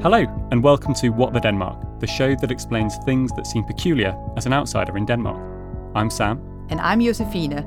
[0.00, 4.16] Hello, and welcome to What the Denmark, the show that explains things that seem peculiar
[4.36, 5.42] as an outsider in Denmark.
[5.96, 6.38] I'm Sam.
[6.70, 7.66] And I'm Josefina.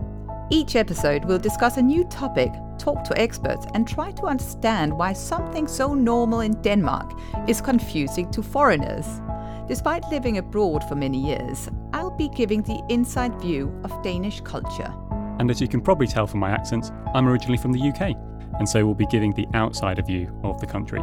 [0.50, 5.12] Each episode we'll discuss a new topic, talk to experts, and try to understand why
[5.12, 7.12] something so normal in Denmark
[7.50, 9.20] is confusing to foreigners.
[9.68, 14.94] Despite living abroad for many years, I'll be giving the inside view of Danish culture.
[15.40, 18.16] And as you can probably tell from my accent, I'm originally from the UK,
[18.58, 21.02] and so we'll be giving the outsider view of the country.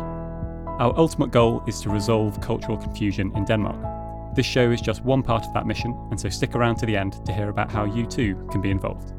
[0.78, 4.36] Our ultimate goal is to resolve cultural confusion in Denmark.
[4.36, 6.96] This show is just one part of that mission, and so stick around to the
[6.96, 9.12] end to hear about how you too can be involved.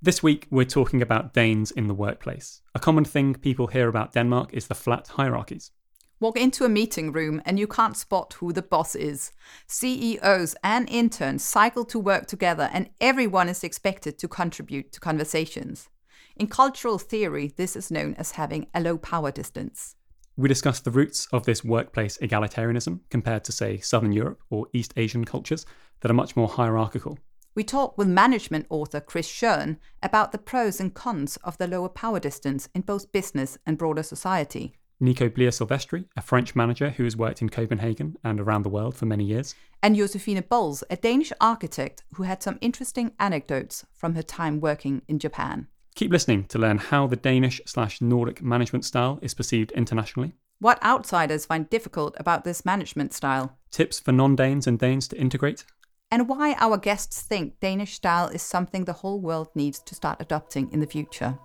[0.00, 2.62] This week, we're talking about Danes in the workplace.
[2.74, 5.70] A common thing people hear about Denmark is the flat hierarchies.
[6.18, 9.32] Walk into a meeting room and you can't spot who the boss is.
[9.66, 15.90] CEOs and interns cycle to work together, and everyone is expected to contribute to conversations.
[16.34, 19.94] In cultural theory, this is known as having a low power distance.
[20.38, 24.94] We discuss the roots of this workplace egalitarianism compared to, say, Southern Europe or East
[24.96, 25.66] Asian cultures
[26.00, 27.18] that are much more hierarchical.
[27.54, 31.90] We talk with management author Chris Schoen about the pros and cons of the lower
[31.90, 34.76] power distance in both business and broader society.
[34.98, 38.96] Nico Blier Silvestri, a French manager who has worked in Copenhagen and around the world
[38.96, 39.54] for many years.
[39.82, 45.02] And Josefine Bols, a Danish architect who had some interesting anecdotes from her time working
[45.06, 45.68] in Japan.
[45.94, 50.34] Keep listening to learn how the Danish slash Nordic management style is perceived internationally.
[50.58, 53.58] What outsiders find difficult about this management style.
[53.70, 55.64] Tips for non Danes and Danes to integrate.
[56.10, 60.18] And why our guests think Danish style is something the whole world needs to start
[60.20, 61.38] adopting in the future.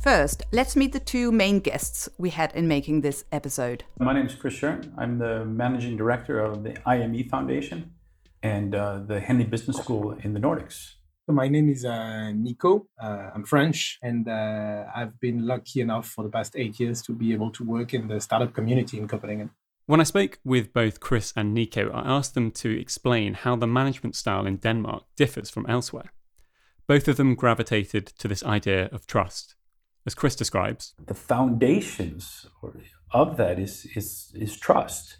[0.00, 3.84] First, let's meet the two main guests we had in making this episode.
[3.98, 4.90] My name is Chris Schörn.
[4.96, 7.92] I'm the managing director of the IME Foundation
[8.42, 10.94] and uh, the Henley Business School in the Nordics.
[11.26, 12.86] So my name is uh, Nico.
[12.98, 17.12] Uh, I'm French, and uh, I've been lucky enough for the past eight years to
[17.12, 19.50] be able to work in the startup community in Copenhagen.
[19.84, 23.66] When I spoke with both Chris and Nico, I asked them to explain how the
[23.66, 26.10] management style in Denmark differs from elsewhere.
[26.86, 29.56] Both of them gravitated to this idea of trust
[30.06, 30.94] as Chris describes.
[31.04, 32.46] The foundations
[33.12, 35.18] of that is, is, is trust.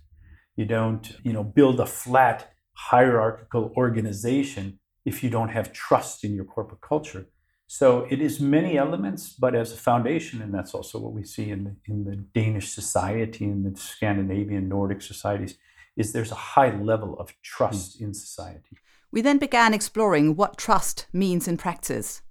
[0.56, 6.34] You don't, you know, build a flat hierarchical organization if you don't have trust in
[6.34, 7.26] your corporate culture.
[7.66, 11.50] So it is many elements, but as a foundation, and that's also what we see
[11.50, 15.56] in the, in the Danish society and the Scandinavian Nordic societies,
[15.96, 18.06] is there's a high level of trust mm.
[18.06, 18.76] in society.
[19.12, 22.22] We then began exploring what trust means in practice.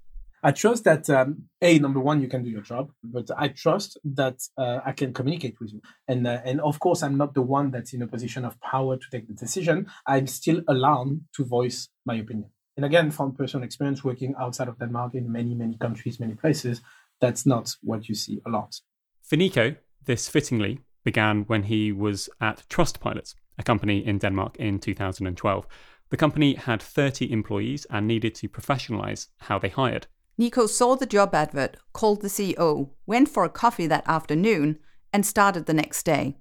[0.41, 3.97] I trust that um, a number one, you can do your job, but I trust
[4.05, 7.41] that uh, I can communicate with you, and uh, and of course, I'm not the
[7.41, 9.87] one that's in a position of power to take the decision.
[10.07, 12.51] I'm still allowed to voice my opinion.
[12.77, 16.81] And again, from personal experience, working outside of Denmark in many many countries, many places,
[17.19, 18.79] that's not what you see a lot.
[19.21, 19.75] For Nico,
[20.05, 25.67] this fittingly began when he was at Trustpilot, a company in Denmark in 2012.
[26.09, 30.07] The company had 30 employees and needed to professionalize how they hired.
[30.39, 34.79] Nico saw the job advert, called the CEO, went for a coffee that afternoon,
[35.11, 36.37] and started the next day.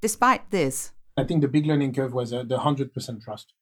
[0.00, 3.52] Despite this, I think the big learning curve was uh, the 100% trust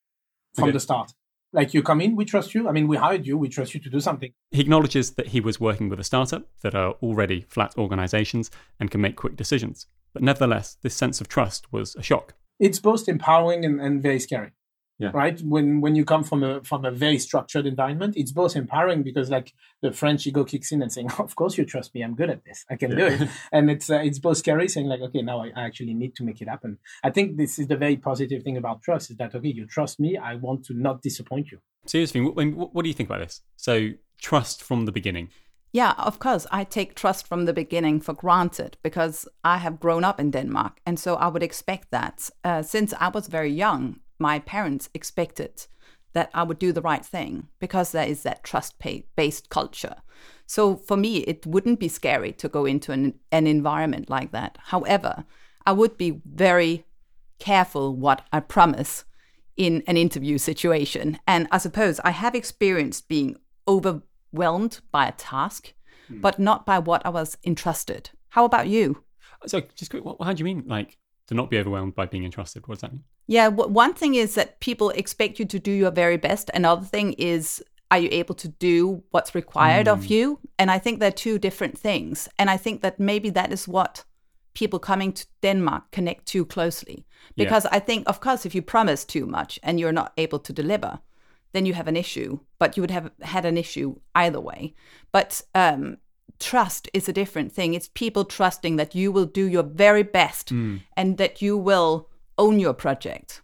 [0.55, 0.71] from okay.
[0.71, 1.13] the start.
[1.53, 2.69] Like you come in, we trust you.
[2.69, 4.33] I mean, we hired you, we trust you to do something.
[4.53, 8.93] He acknowledges that he was working with a startup that are already flat organizations and
[8.93, 9.89] can make quick decisions.
[10.13, 12.35] But nevertheless, this sense of trust was a shock.
[12.61, 14.53] It's both empowering and, and very scary
[15.01, 15.11] yeah.
[15.15, 19.03] right when when you come from a from a very structured environment it's both empowering
[19.03, 19.53] because like
[19.83, 22.45] the french ego kicks in and saying of course you trust me i'm good at
[22.45, 22.97] this i can yeah.
[22.97, 26.15] do it and it's uh, it's both scary saying like okay now I, actually need
[26.17, 29.17] to make it happen i think this is the very positive thing about trust is
[29.17, 32.89] that okay you trust me i want to not disappoint you seriously what, what do
[32.89, 33.91] you think about this so
[34.21, 35.31] trust from the beginning
[35.73, 36.47] yeah, of course.
[36.51, 40.81] I take trust from the beginning for granted because I have grown up in Denmark.
[40.85, 42.29] And so I would expect that.
[42.43, 45.67] Uh, since I was very young, my parents expected
[46.13, 48.77] that I would do the right thing because there is that trust
[49.17, 49.97] based culture.
[50.47, 54.59] So for me, it wouldn't be scary to go into an, an environment like that.
[54.65, 55.25] However,
[55.65, 56.85] I would be very
[57.39, 59.05] careful what I promise
[59.57, 61.19] in an interview situation.
[61.27, 63.37] And I suppose I have experienced being
[63.69, 65.73] overwhelmed by a task,
[66.09, 66.21] hmm.
[66.21, 68.11] but not by what I was entrusted.
[68.31, 69.05] How about you?
[69.47, 70.65] So, just quick, what, how do you mean?
[70.67, 70.99] Like,
[71.31, 72.67] to not be overwhelmed by being entrusted.
[72.67, 73.05] What does that mean?
[73.29, 76.51] Yeah, one thing is that people expect you to do your very best.
[76.53, 77.63] Another thing is,
[77.93, 79.93] are you able to do what's required mm.
[79.93, 80.41] of you?
[80.59, 82.29] And I think they're two different things.
[82.37, 84.03] And I think that maybe that is what
[84.55, 87.07] people coming to Denmark connect too closely.
[87.37, 87.77] Because yeah.
[87.77, 90.99] I think, of course, if you promise too much and you're not able to deliver,
[91.53, 92.41] then you have an issue.
[92.59, 94.75] But you would have had an issue either way.
[95.13, 95.99] But um,
[96.41, 97.75] trust is a different thing.
[97.75, 100.81] It's people trusting that you will do your very best mm.
[100.97, 102.09] and that you will
[102.39, 103.43] own your project.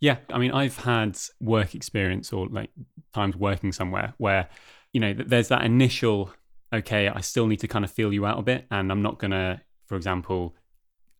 [0.00, 2.70] Yeah, I mean, I've had work experience or like
[3.12, 4.48] times working somewhere where,
[4.92, 6.32] you know, there's that initial,
[6.72, 9.18] okay, I still need to kind of feel you out a bit, and I'm not
[9.18, 10.56] going to, for example,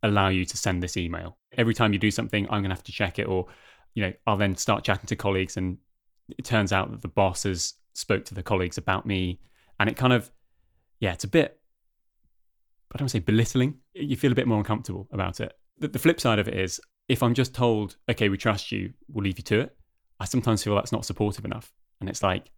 [0.01, 1.37] allow you to send this email.
[1.57, 3.45] Every time you do something, I'm going to have to check it, or,
[3.93, 5.77] you know, I'll then start chatting to colleagues, and
[6.37, 9.39] it turns out that the boss has spoke to the colleagues about me,
[9.79, 10.31] and it kind of,
[11.01, 11.59] yeah, it's a bit,
[12.93, 13.79] I don't want to say belittling.
[13.93, 15.51] You feel a bit more uncomfortable about it.
[15.79, 18.93] The, the flip side of it is, if I'm just told, okay, we trust you,
[19.09, 19.75] we'll leave you to it,
[20.19, 21.73] I sometimes feel that's not supportive enough.
[21.99, 22.51] And it's like,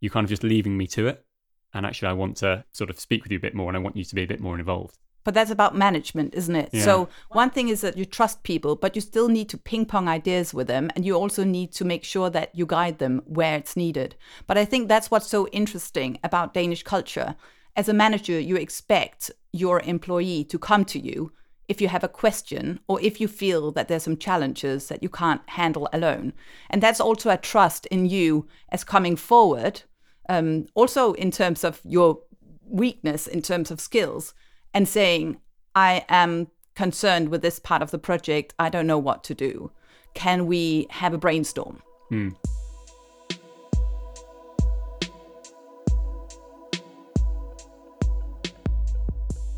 [0.00, 1.24] you're kind of just leaving me to it.
[1.72, 3.80] And actually, I want to sort of speak with you a bit more and I
[3.80, 4.98] want you to be a bit more involved.
[5.24, 6.70] But that's about management, isn't it?
[6.72, 6.84] Yeah.
[6.84, 10.08] So, one thing is that you trust people, but you still need to ping pong
[10.08, 10.88] ideas with them.
[10.94, 14.14] And you also need to make sure that you guide them where it's needed.
[14.46, 17.34] But I think that's what's so interesting about Danish culture.
[17.76, 21.32] As a manager, you expect your employee to come to you
[21.68, 25.10] if you have a question or if you feel that there's some challenges that you
[25.10, 26.32] can't handle alone.
[26.70, 29.82] And that's also a trust in you as coming forward,
[30.30, 32.20] um, also in terms of your
[32.64, 34.32] weakness, in terms of skills,
[34.72, 35.38] and saying,
[35.74, 38.54] I am concerned with this part of the project.
[38.58, 39.70] I don't know what to do.
[40.14, 41.82] Can we have a brainstorm?
[42.08, 42.30] Hmm.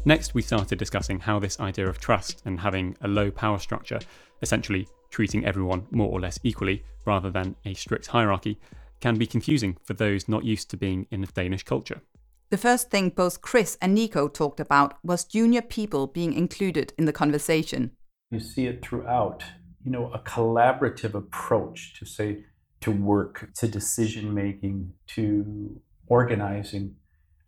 [0.09, 3.99] Next, we started discussing how this idea of trust and having a low power structure,
[4.41, 8.59] essentially treating everyone more or less equally rather than a strict hierarchy,
[9.01, 12.01] can be confusing for those not used to being in the Danish culture.
[12.49, 17.05] The first thing both Chris and Nico talked about was junior people being included in
[17.05, 17.91] the conversation.
[18.31, 19.45] You see it throughout,
[19.85, 22.47] you know, a collaborative approach to say
[22.81, 26.95] to work, to decision making, to organizing.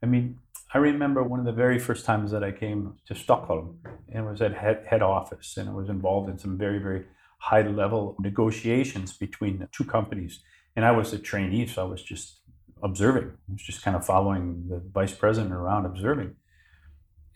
[0.02, 0.40] I mean,
[0.72, 4.40] I remember one of the very first times that I came to Stockholm and was
[4.40, 7.06] at head, head office and I was involved in some very, very
[7.38, 10.40] high level negotiations between two companies.
[10.76, 12.42] And I was a trainee, so I was just
[12.84, 13.32] observing.
[13.48, 16.36] I was just kind of following the vice president around, observing.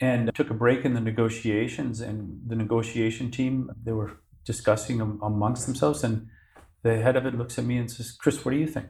[0.01, 4.13] And I took a break in the negotiations, and the negotiation team, they were
[4.45, 6.05] discussing amongst themselves.
[6.05, 6.29] And
[6.83, 8.87] the head of it looks at me and says, Chris, what do you think?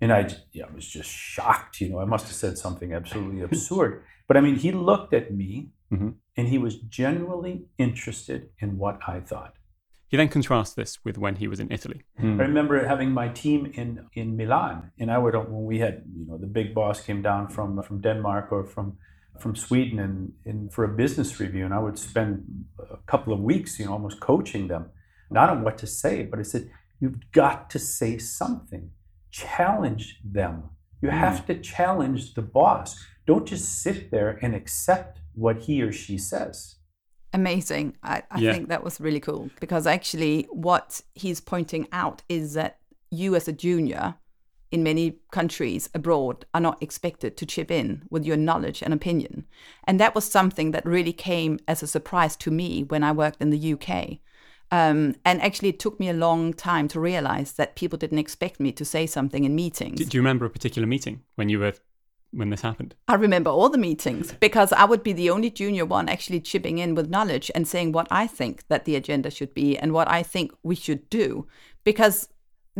[0.00, 1.80] And I, yeah, I was just shocked.
[1.80, 4.02] You know, I must have said something absolutely absurd.
[4.26, 6.10] But I mean, he looked at me mm-hmm.
[6.36, 9.54] and he was genuinely interested in what I thought.
[10.10, 12.02] He then contrasts this with when he was in Italy.
[12.20, 12.40] Mm.
[12.40, 16.26] I remember having my team in, in Milan, and I would when we had you
[16.26, 18.98] know the big boss came down from from Denmark or from
[19.38, 23.40] from Sweden and, and for a business review, and I would spend a couple of
[23.40, 24.90] weeks, you know, almost coaching them,
[25.30, 28.90] not on what to say, but I said, "You've got to say something."
[29.30, 30.70] Challenge them.
[31.00, 31.16] You hmm.
[31.16, 32.96] have to challenge the boss.
[33.26, 36.76] Don't just sit there and accept what he or she says.
[37.32, 37.96] Amazing.
[38.02, 38.52] I, I yeah.
[38.52, 42.78] think that was really cool because actually, what he's pointing out is that
[43.10, 44.16] you, as a junior
[44.72, 49.46] in many countries abroad, are not expected to chip in with your knowledge and opinion.
[49.84, 53.40] And that was something that really came as a surprise to me when I worked
[53.40, 54.18] in the UK
[54.70, 58.60] um, and actually, it took me a long time to realize that people didn't expect
[58.60, 59.98] me to say something in meetings.
[59.98, 61.74] Do, do you remember a particular meeting when you were
[62.32, 62.94] when this happened?
[63.08, 66.78] I remember all the meetings because I would be the only junior one actually chipping
[66.78, 70.08] in with knowledge and saying what I think that the agenda should be and what
[70.08, 71.48] I think we should do.
[71.82, 72.28] Because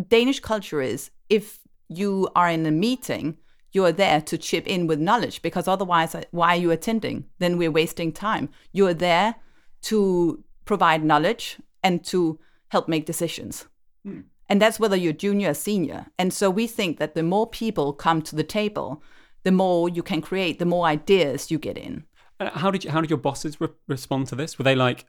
[0.08, 3.38] Danish culture is if you are in a meeting,
[3.72, 7.26] you are there to chip in with knowledge because otherwise, uh, why are you attending?
[7.40, 8.48] Then we're wasting time.
[8.72, 9.34] You are there
[9.82, 13.66] to provide knowledge and to help make decisions.
[14.04, 14.20] Hmm.
[14.48, 16.06] And that's whether you're junior or senior.
[16.18, 19.02] And so we think that the more people come to the table,
[19.44, 22.04] the more you can create, the more ideas you get in.
[22.40, 24.58] how did you, how did your bosses re- respond to this?
[24.58, 25.06] Were they like,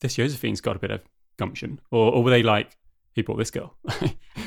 [0.00, 1.00] "This Josephine's got a bit of
[1.38, 2.76] gumption," or, or were they like,
[3.14, 3.76] "He brought this girl"?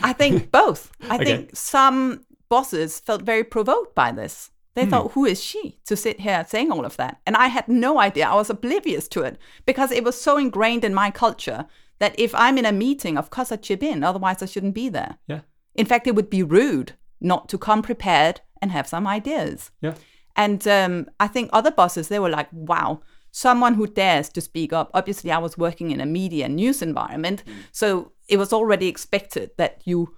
[0.04, 0.92] I think both.
[1.10, 1.26] I okay.
[1.26, 4.52] think some bosses felt very provoked by this.
[4.78, 4.92] They hmm.
[4.92, 7.20] thought, who is she to sit here saying all of that?
[7.26, 8.28] And I had no idea.
[8.28, 11.66] I was oblivious to it because it was so ingrained in my culture
[11.98, 14.04] that if I'm in a meeting, of course I chip in.
[14.04, 15.18] Otherwise, I shouldn't be there.
[15.26, 15.40] Yeah.
[15.74, 19.72] In fact, it would be rude not to come prepared and have some ideas.
[19.82, 19.96] Yeah.
[20.36, 24.72] And um, I think other bosses, they were like, wow, someone who dares to speak
[24.74, 24.92] up.
[24.94, 27.44] Obviously, I was working in a media news environment.
[27.48, 27.54] Mm.
[27.72, 30.16] So it was already expected that you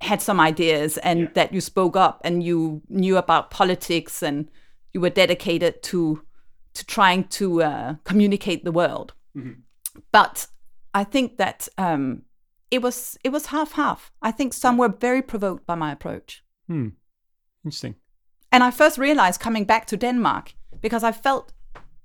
[0.00, 1.28] had some ideas and yeah.
[1.34, 4.50] that you spoke up and you knew about politics and
[4.92, 6.22] you were dedicated to
[6.74, 9.14] to trying to uh, communicate the world.
[9.36, 9.60] Mm-hmm.
[10.12, 10.46] But
[10.92, 12.22] I think that um,
[12.70, 14.12] it was it was half half.
[14.22, 16.42] I think some were very provoked by my approach.
[16.66, 16.88] Hmm.
[17.64, 17.94] Interesting.
[18.52, 21.52] And I first realized coming back to Denmark because I felt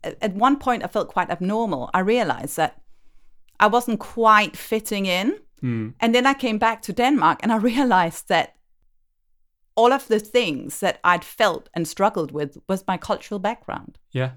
[0.04, 1.90] at one point I felt quite abnormal.
[1.94, 2.82] I realized that
[3.60, 5.40] I wasn't quite fitting in.
[5.62, 5.90] Hmm.
[6.00, 8.56] And then I came back to Denmark and I realized that
[9.76, 13.98] all of the things that I'd felt and struggled with was my cultural background.
[14.12, 14.32] Yeah.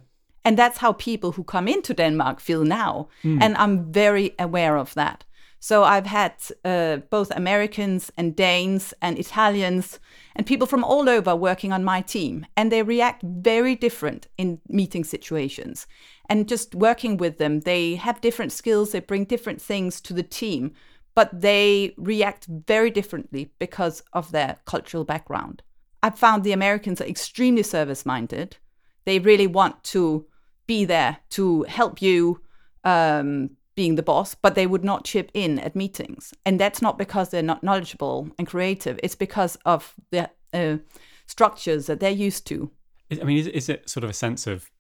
[0.45, 3.09] And that's how people who come into Denmark feel now.
[3.41, 5.25] And I'm very aware of that.
[5.59, 9.99] So I've had uh, both Americans and Danes and Italians
[10.37, 12.45] and people from all over working on my team.
[12.55, 15.87] And they react very different in meeting situations.
[16.29, 20.23] And just working with them, they have different skills, they bring different things to the
[20.23, 20.73] team,
[21.15, 25.63] but they react very differently because of their cultural background.
[26.03, 28.57] I've found the Americans are extremely service minded.
[29.05, 30.27] They really want to
[30.67, 32.41] be there to help you
[32.85, 36.35] um, being the boss, but they would not chip in at meetings.
[36.45, 40.79] And that's not because they're not knowledgeable and creative, it's because of the uh,
[41.27, 42.71] structures that they're used to.
[43.11, 44.71] I mean, is, is it sort of a sense of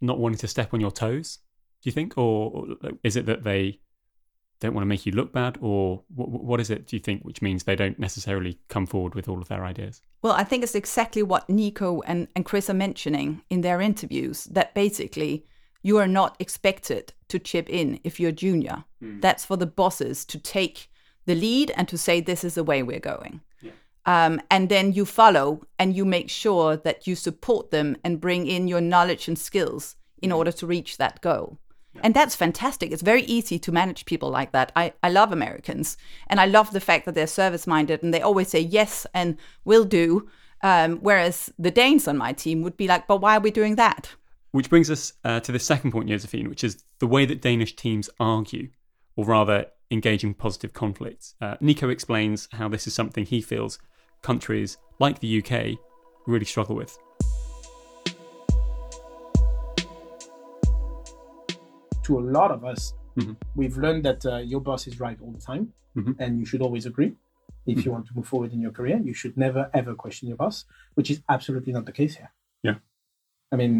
[0.00, 1.38] not wanting to step on your toes?
[1.82, 3.80] Do you think, or or is it that they
[4.62, 6.86] don't want to make you look bad, or what, what is it?
[6.86, 10.00] Do you think which means they don't necessarily come forward with all of their ideas?
[10.22, 14.44] Well, I think it's exactly what Nico and, and Chris are mentioning in their interviews
[14.44, 15.44] that basically
[15.82, 18.84] you are not expected to chip in if you're junior.
[19.20, 20.88] That's for the bosses to take
[21.26, 23.40] the lead and to say, this is the way we're going.
[24.04, 28.46] Um, and then you follow and you make sure that you support them and bring
[28.46, 31.58] in your knowledge and skills in order to reach that goal.
[32.00, 32.90] And that's fantastic.
[32.90, 34.72] It's very easy to manage people like that.
[34.74, 35.96] I, I love Americans
[36.26, 39.36] and I love the fact that they're service minded and they always say yes and
[39.64, 40.28] will do.
[40.62, 43.74] Um, whereas the Danes on my team would be like, but why are we doing
[43.76, 44.12] that?
[44.52, 47.74] Which brings us uh, to the second point, Josephine, which is the way that Danish
[47.74, 48.68] teams argue,
[49.16, 51.34] or rather engage in positive conflicts.
[51.40, 53.78] Uh, Nico explains how this is something he feels
[54.22, 55.78] countries like the UK
[56.26, 56.96] really struggle with.
[62.12, 63.36] To a lot of us, Mhm.
[63.54, 65.64] we've learned that uh, your boss is right all the time,
[65.96, 66.14] Mhm.
[66.18, 67.12] and you should always agree.
[67.66, 70.36] If you want to move forward in your career, you should never ever question your
[70.44, 70.56] boss,
[70.96, 72.30] which is absolutely not the case here.
[72.68, 72.78] Yeah.
[73.52, 73.70] I mean,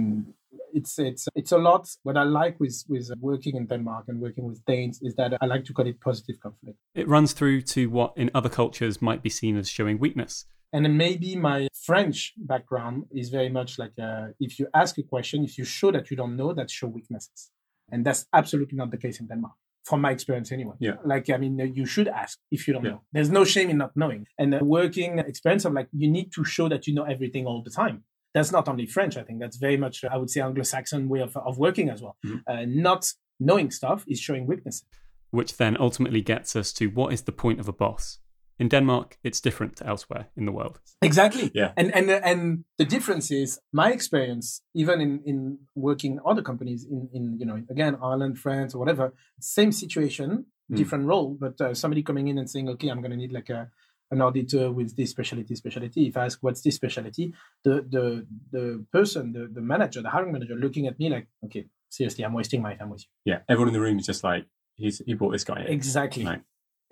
[0.79, 1.83] it's it's it's a lot.
[2.07, 5.47] What I like with with working in Denmark and working with Danes is that I
[5.55, 6.79] like to call it positive conflict.
[6.95, 10.47] It runs through to what in other cultures might be seen as showing weakness.
[10.75, 12.19] And then maybe my French
[12.53, 16.05] background is very much like uh, if you ask a question, if you show that
[16.11, 17.51] you don't know, that show weaknesses.
[17.93, 20.75] And that's absolutely not the case in Denmark, from my experience anyway.
[20.81, 20.97] Yeah.
[21.05, 22.93] Like, I mean, you should ask if you don't Yeah.
[22.93, 23.03] know.
[23.15, 24.27] There's no shame in not knowing.
[24.39, 27.63] And the working experience of like, you need to show that you know everything all
[27.63, 27.97] the time.
[28.35, 29.41] That's not only French, I think.
[29.41, 32.17] That's very much, I would say, Anglo Saxon way of, of working as well.
[32.25, 32.41] Mhm.
[32.51, 33.03] Uh, not
[33.39, 34.85] knowing stuff is showing weaknesses.
[35.31, 38.19] which then ultimately gets us to what is the point of a boss.
[38.63, 40.81] In Denmark, it's different to elsewhere in the world.
[41.01, 41.51] Exactly.
[41.55, 41.73] Yeah.
[41.77, 47.09] And and and the difference is my experience, even in in working other companies in
[47.13, 50.77] in you know again Ireland, France, or whatever, same situation, Mm.
[50.77, 53.53] different role, but uh, somebody coming in and saying, okay, I'm going to need like
[53.53, 53.69] a
[54.11, 56.07] an auditor with this specialty, specialty.
[56.07, 57.33] If I ask what's this specialty,
[57.65, 61.67] the the the person, the the manager, the hiring manager, looking at me like, okay,
[61.89, 63.33] seriously, I'm wasting my time with you.
[63.33, 64.45] Yeah, everyone in the room is just like,
[64.77, 65.73] he's he brought this guy in.
[65.73, 66.25] Exactly.
[66.25, 66.43] Right.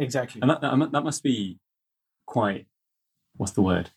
[0.00, 0.40] Exactly.
[0.42, 1.58] And that, that, that must be
[2.26, 2.66] quite,
[3.36, 3.90] what's the word?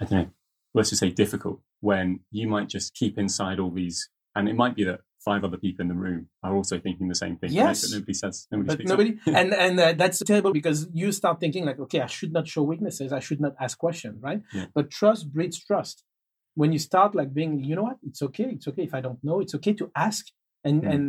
[0.00, 0.30] I don't know.
[0.74, 4.76] Let's just say difficult when you might just keep inside all these, and it might
[4.76, 7.50] be that five other people in the room are also thinking the same thing.
[7.50, 7.64] right?
[7.70, 7.82] Yes.
[7.90, 8.90] But nobody says, nobody but speaks.
[8.90, 9.26] nobody up.
[9.40, 12.62] and and uh, that's terrible because you start thinking like okay i should not show
[12.62, 14.66] weaknesses i should not ask questions right Yeah.
[14.76, 16.04] but trust breeds trust
[16.54, 19.18] when you start like being you know what it's okay it's okay if i don't
[19.24, 20.26] know it's okay to ask
[20.62, 20.94] and Mm.
[20.94, 21.04] and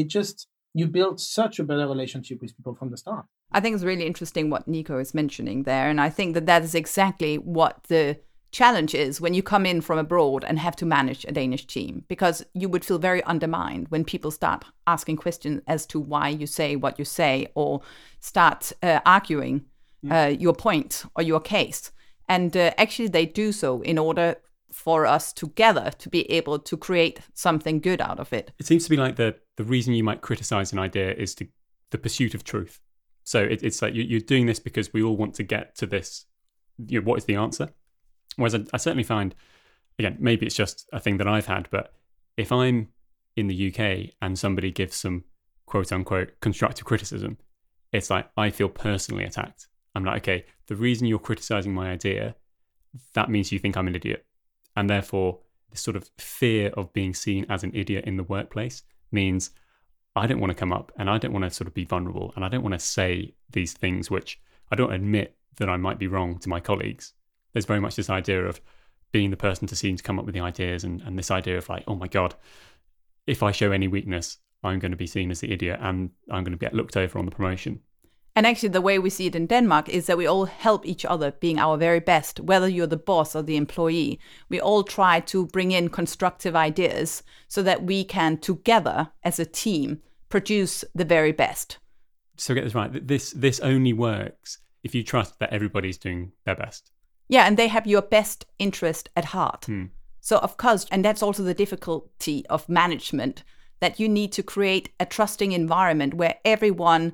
[0.00, 3.74] it just you build such a better relationship with people from the start I think
[3.76, 5.88] it's really interesting what Nico is mentioning there.
[5.88, 8.18] And I think that that is exactly what the
[8.50, 12.04] challenge is when you come in from abroad and have to manage a Danish team,
[12.08, 16.46] because you would feel very undermined when people start asking questions as to why you
[16.46, 17.80] say what you say or
[18.18, 19.64] start uh, arguing
[20.10, 21.92] uh, your point or your case.
[22.28, 24.36] And uh, actually, they do so in order
[24.72, 28.52] for us together to be able to create something good out of it.
[28.58, 31.46] It seems to be like the, the reason you might criticize an idea is to
[31.90, 32.80] the pursuit of truth.
[33.24, 35.86] So it, it's like you, you're doing this because we all want to get to
[35.86, 36.26] this.
[36.86, 37.70] You know, what is the answer?
[38.36, 39.34] Whereas I, I certainly find,
[39.98, 41.94] again, maybe it's just a thing that I've had, but
[42.36, 42.88] if I'm
[43.36, 45.24] in the UK and somebody gives some
[45.66, 47.38] quote unquote constructive criticism,
[47.92, 49.68] it's like I feel personally attacked.
[49.94, 52.34] I'm like, okay, the reason you're criticizing my idea,
[53.14, 54.26] that means you think I'm an idiot.
[54.76, 55.38] And therefore,
[55.70, 58.82] this sort of fear of being seen as an idiot in the workplace
[59.14, 59.50] means
[60.14, 62.32] I don't want to come up and I don't want to sort of be vulnerable
[62.36, 64.38] and I don't want to say these things which
[64.70, 67.14] I don't admit that I might be wrong to my colleagues.
[67.52, 68.60] There's very much this idea of
[69.12, 71.56] being the person to seem to come up with the ideas and, and this idea
[71.56, 72.34] of like, oh my God,
[73.26, 76.44] if I show any weakness, I'm going to be seen as the idiot and I'm
[76.44, 77.80] going to get looked over on the promotion.
[78.36, 81.04] And actually, the way we see it in Denmark is that we all help each
[81.04, 84.18] other being our very best, whether you're the boss or the employee.
[84.48, 89.46] We all try to bring in constructive ideas so that we can together as a
[89.46, 90.00] team
[90.30, 91.78] produce the very best.
[92.36, 93.06] So get this right.
[93.06, 96.90] This this only works if you trust that everybody's doing their best.
[97.28, 99.66] Yeah, and they have your best interest at heart.
[99.66, 99.84] Hmm.
[100.20, 103.44] So of course, and that's also the difficulty of management
[103.80, 107.12] that you need to create a trusting environment where everyone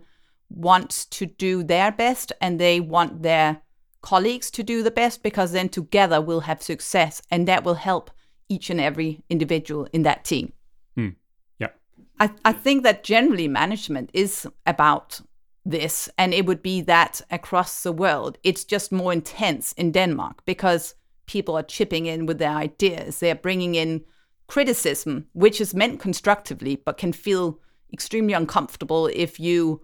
[0.51, 3.63] wants to do their best and they want their
[4.03, 8.11] colleagues to do the best because then together we'll have success and that will help
[8.49, 10.53] each and every individual in that team.
[10.97, 11.11] Hmm.
[11.59, 11.69] Yeah.
[12.19, 15.21] I, I think that generally management is about
[15.65, 18.39] this and it would be that across the world.
[18.43, 20.95] It's just more intense in Denmark because
[21.27, 23.21] people are chipping in with their ideas.
[23.21, 24.03] They're bringing in
[24.49, 27.61] criticism, which is meant constructively, but can feel
[27.93, 29.81] extremely uncomfortable if you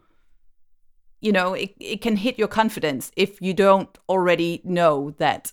[1.20, 5.52] you know, it, it can hit your confidence if you don't already know that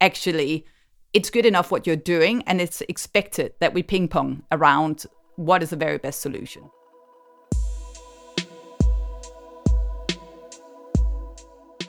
[0.00, 0.64] actually
[1.12, 5.62] it's good enough what you're doing and it's expected that we ping pong around what
[5.62, 6.70] is the very best solution.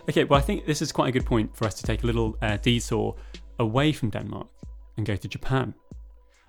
[0.09, 2.07] Okay, well, I think this is quite a good point for us to take a
[2.07, 3.15] little uh, detour
[3.59, 4.47] away from Denmark
[4.97, 5.75] and go to Japan.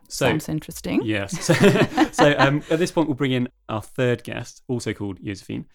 [0.09, 1.03] So, Sounds interesting.
[1.05, 1.39] Yes.
[1.45, 1.55] So,
[2.13, 5.67] so um, at this point, we'll bring in our third guest, also called Josephine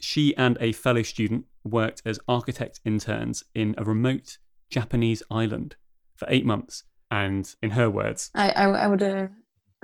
[0.00, 4.38] she and a fellow student worked as architect interns in a remote
[4.70, 5.76] Japanese island
[6.16, 6.84] for eight months.
[7.10, 9.28] And in her words, I, I, I would uh,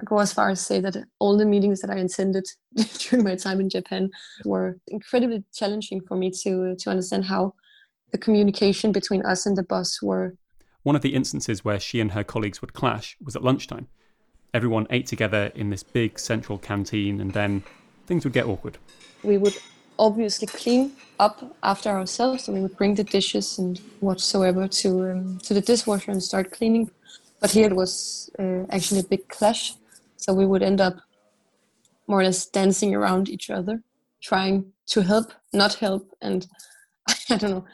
[0.04, 2.46] go as far as say that all the meetings that I attended
[2.98, 4.10] during my time in Japan
[4.44, 7.54] were incredibly challenging for me to to understand how
[8.12, 10.36] the communication between us and the boss were.
[10.84, 13.88] One of the instances where she and her colleagues would clash was at lunchtime.
[14.54, 17.64] Everyone ate together in this big central canteen, and then
[18.06, 18.78] things would get awkward.
[19.24, 19.58] We would
[19.98, 22.44] obviously clean up after ourselves.
[22.44, 26.52] So we would bring the dishes and whatsoever to um, to the dishwasher and start
[26.52, 26.90] cleaning.
[27.40, 29.74] But here it was uh, actually a big clash.
[30.16, 30.96] So we would end up
[32.06, 33.82] more or less dancing around each other,
[34.22, 36.46] trying to help, not help, and
[37.30, 37.64] I don't know.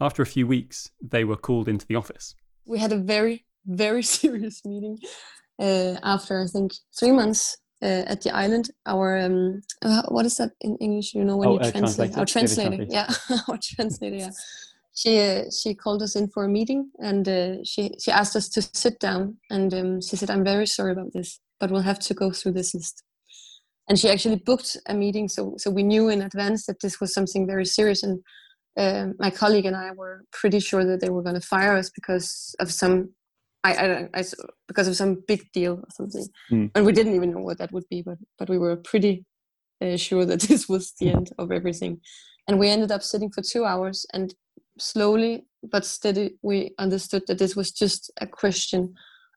[0.00, 2.34] After a few weeks, they were called into the office.
[2.66, 4.98] We had a very, very serious meeting
[5.58, 8.70] uh, after I think three months uh, at the island.
[8.86, 11.14] Our um, uh, what is that in English?
[11.14, 12.16] You know when oh, you uh, translate.
[12.16, 13.12] Our translator, yeah,
[13.48, 14.30] our translator, yeah.
[14.94, 18.48] She uh, she called us in for a meeting and uh, she she asked us
[18.50, 21.98] to sit down and um, she said, "I'm very sorry about this, but we'll have
[22.00, 23.02] to go through this list."
[23.88, 27.12] And she actually booked a meeting, so so we knew in advance that this was
[27.12, 28.20] something very serious and.
[28.76, 31.90] Uh, my colleague and I were pretty sure that they were going to fire us
[31.90, 33.10] because of some
[33.64, 34.24] I, I, I,
[34.68, 36.70] because of some big deal or something, mm.
[36.74, 39.24] and we didn't even know what that would be, but but we were pretty
[39.82, 42.00] uh, sure that this was the end of everything,
[42.46, 44.34] and we ended up sitting for two hours, and
[44.78, 48.92] slowly but steady we understood that this was just a question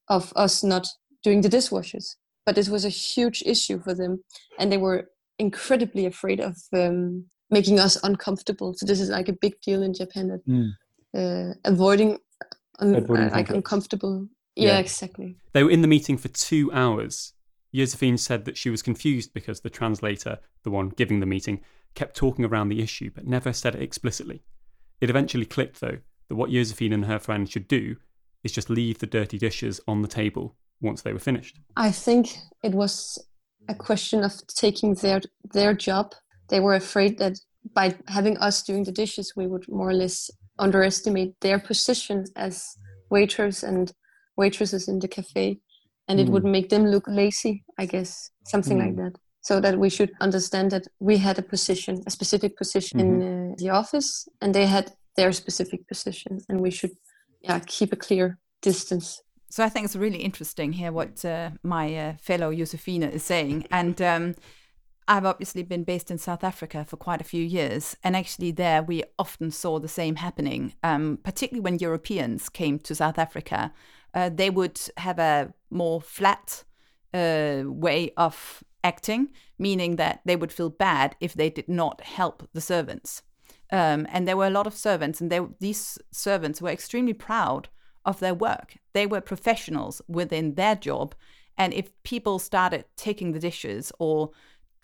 [0.09, 0.87] of us not
[1.23, 4.21] doing the dishwashers, but this was a huge issue for them,
[4.59, 5.09] and they were
[5.39, 8.73] incredibly afraid of um, making us uncomfortable.
[8.75, 10.45] So this is like a big deal in Japan that.
[10.45, 10.71] Mm.
[11.17, 12.19] Uh, avoiding
[12.79, 14.27] un- uh, like uncomfortable.
[14.55, 15.37] Yeah, yeah, exactly.
[15.53, 17.33] They were in the meeting for two hours.
[17.73, 21.61] Josephine said that she was confused because the translator, the one giving the meeting,
[21.95, 24.43] kept talking around the issue but never said it explicitly.
[24.99, 27.97] It eventually clicked, though, that what Josephine and her friend should do
[28.43, 31.59] is just leave the dirty dishes on the table once they were finished.
[31.75, 33.19] I think it was
[33.67, 35.21] a question of taking their
[35.53, 36.13] their job.
[36.49, 37.39] They were afraid that
[37.73, 42.77] by having us doing the dishes, we would more or less underestimate their position as
[43.09, 43.93] waiters and
[44.35, 45.59] waitresses in the cafe
[46.07, 46.51] and it would hmm.
[46.51, 48.85] make them look lazy i guess something mm.
[48.85, 52.99] like that so that we should understand that we had a position a specific position
[52.99, 53.21] mm-hmm.
[53.21, 56.91] in uh, the office and they had their specific position and we should
[57.41, 61.95] yeah keep a clear distance so i think it's really interesting here what uh, my
[61.95, 64.35] uh, fellow Josefina is saying and um,
[65.07, 68.83] I've obviously been based in South Africa for quite a few years, and actually there
[68.83, 70.73] we often saw the same happening.
[70.83, 73.73] Um, particularly when Europeans came to South Africa,
[74.13, 76.65] uh, they would have a more flat
[77.13, 82.47] uh, way of acting, meaning that they would feel bad if they did not help
[82.53, 83.21] the servants.
[83.71, 87.69] Um, and there were a lot of servants, and they, these servants were extremely proud
[88.05, 88.77] of their work.
[88.93, 91.15] They were professionals within their job.
[91.57, 94.31] And if people started taking the dishes or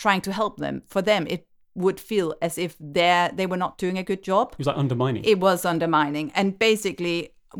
[0.04, 1.48] trying to help them, for them, it
[1.84, 4.46] would feel as if they they were not doing a good job.
[4.52, 5.24] It was like undermining.
[5.34, 6.32] It was undermining.
[6.36, 7.18] And basically,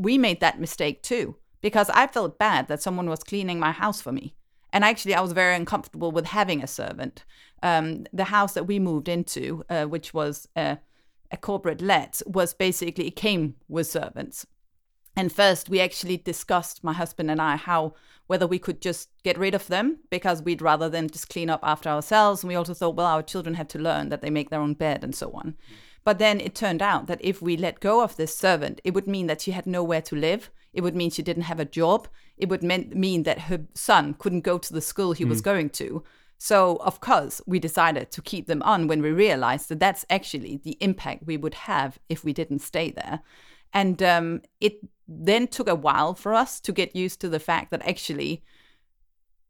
[0.08, 1.26] we made that mistake too,
[1.62, 4.36] because I felt bad that someone was cleaning my house for me.
[4.74, 7.26] And actually, I was very uncomfortable with having a servant.
[7.62, 10.78] Um, the house that we moved into, uh, which was a
[11.42, 14.46] corporate let, was basically, it came with servants.
[15.16, 17.94] And first, we actually discussed, my husband and I, how
[18.28, 21.60] whether we could just get rid of them because we'd rather them just clean up
[21.62, 22.42] after ourselves.
[22.42, 24.74] And we also thought, well, our children have to learn that they make their own
[24.74, 25.56] bed and so on.
[26.04, 29.08] But then it turned out that if we let go of this servant, it would
[29.08, 30.52] mean that she had nowhere to live.
[30.74, 32.08] It would mean she didn't have a job.
[32.38, 35.30] It would mean that her son couldn't go to the school he mm.
[35.30, 36.04] was going to.
[36.38, 40.58] So, of course, we decided to keep them on when we realized that that's actually
[40.58, 43.22] the impact we would have if we didn't stay there.
[43.74, 47.72] And um, it then took a while for us to get used to the fact
[47.72, 48.44] that actually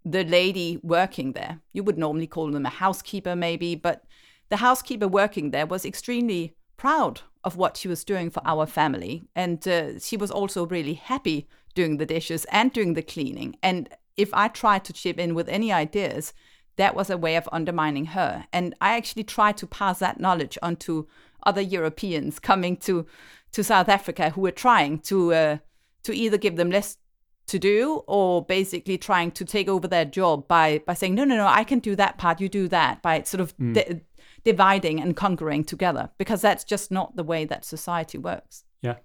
[0.06, 4.04] the lady working there, you would normally call them a housekeeper maybe, but
[4.50, 9.24] the housekeeper working there was extremely proud of what she was doing for our family.
[9.36, 13.56] And uh, she was also really happy doing the dishes and doing the cleaning.
[13.64, 16.34] And if I tried to chip in with any ideas,
[16.76, 18.46] that was a way of undermining her.
[18.52, 21.08] And I actually tried to pass that knowledge on to
[21.46, 23.06] other Europeans coming to
[23.54, 25.58] to South Africa who were trying to uh,
[26.04, 26.98] to either give them less
[27.48, 31.36] to do or basically trying to take over their job by by saying no no
[31.36, 33.74] no I can do that part you do that by sort of mm.
[33.74, 34.02] di-
[34.44, 38.64] dividing and conquering together because that's just not the way that society works.
[38.82, 38.98] Yeah,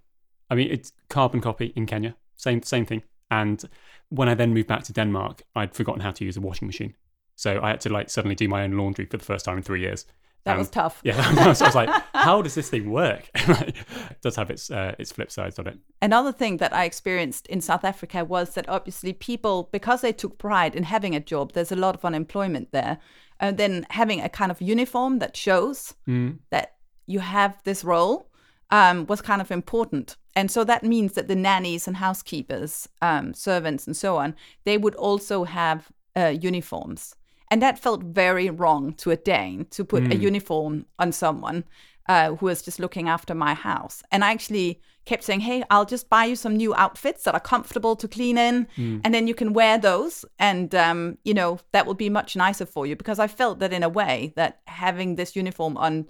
[0.51, 3.03] I mean it's carbon copy in Kenya, same same thing.
[3.31, 3.63] And
[4.09, 6.95] when I then moved back to Denmark, I'd forgotten how to use a washing machine,
[7.37, 9.63] so I had to like suddenly do my own laundry for the first time in
[9.63, 10.07] three years.
[10.45, 11.01] That um, was tough.
[11.05, 13.29] Yeah, I was, like, how does this thing work?
[13.35, 13.77] it
[14.23, 15.79] does have its uh, its flip sides on it.
[16.01, 20.39] Another thing that I experienced in South Africa was that obviously people, because they took
[20.39, 22.99] pride in having a job, there's a lot of unemployment there,
[23.41, 26.39] and then having a kind of uniform that shows mm.
[26.51, 28.29] that you have this role
[28.71, 30.17] um, was kind of important.
[30.37, 34.79] And so that means that the nannies and housekeepers, um, servants, and so on, they
[34.79, 37.15] would also have uh, uniforms.
[37.51, 40.13] And that felt very wrong to a Dane to put mm.
[40.13, 40.23] a hmm.
[40.23, 41.65] uniform on someone
[42.09, 44.03] uh, who was just looking after my house.
[44.11, 47.41] And I actually kept saying, Hey, I'll just buy you some new outfits that are
[47.41, 49.01] comfortable to clean in, mm.
[49.05, 50.25] and then you can wear those.
[50.39, 53.73] And, um, you know, that will be much nicer for you because I felt that
[53.73, 56.07] in a way that having this uniform on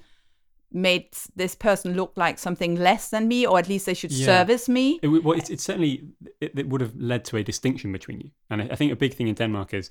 [0.71, 4.27] made this person look like something less than me, or at least they should yeah.
[4.27, 5.01] service me.
[5.03, 6.05] It, well, it's, it's certainly,
[6.41, 8.31] it, it, would have led to a distinction between you.
[8.51, 9.91] And I, I think a big thing in Denmark is,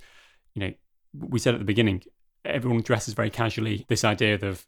[0.54, 0.74] you know,
[1.20, 2.04] we said at the beginning,
[2.46, 3.86] everyone dresses very casually.
[3.88, 4.66] This idea of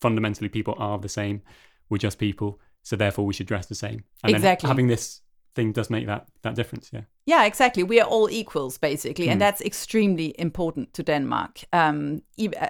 [0.00, 1.42] fundamentally people are the same,
[1.88, 4.04] we're just people, so therefore we should dress the same.
[4.22, 4.68] And exactly.
[4.68, 5.20] having this
[5.54, 6.90] thing does make that that difference.
[6.92, 7.02] Yeah.
[7.26, 7.82] Yeah, exactly.
[7.82, 9.32] We are all equals basically, mm.
[9.32, 9.46] and hmm.
[9.46, 11.64] that's extremely important to Denmark.
[11.72, 12.22] Um,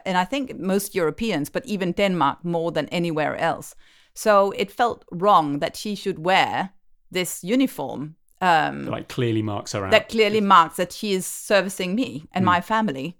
[0.05, 3.75] and I think most Europeans, but even Denmark more than anywhere else.
[4.15, 6.71] So it felt wrong that she should wear
[7.11, 9.91] this uniform um, like clearly marks her out.
[9.91, 12.47] That clearly marks that she is servicing me and mm.
[12.47, 13.17] my family.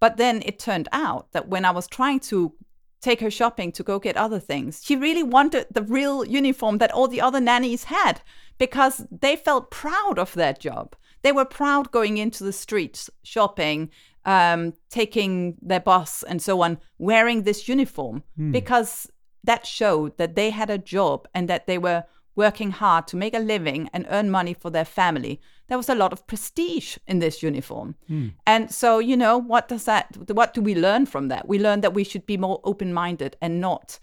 [0.00, 2.52] But then it turned out that when I was trying to
[3.00, 6.90] take her shopping to go get other things, she really wanted the real uniform that
[6.90, 8.20] all the other nannies had
[8.58, 10.96] because they felt proud of their job.
[11.22, 13.90] They were proud going into the streets shopping,
[14.24, 18.50] um, taking their boss and so on, wearing this uniform mm.
[18.50, 19.08] because
[19.44, 22.04] that showed that they had a job and that they were
[22.36, 25.40] working hard to make a living and earn money for their family.
[25.68, 27.94] There was a lot of prestige in this uniform.
[28.10, 28.32] Mm.
[28.46, 31.48] And so, you know, what does that, what do we learn from that?
[31.48, 33.98] We learn that we should be more open minded and not